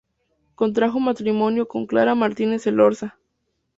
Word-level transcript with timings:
Contrajo 0.55 0.99
matrimonio 0.99 1.67
con 1.67 1.85
Clara 1.85 2.15
Martínez 2.15 2.65
Elorza. 2.65 3.19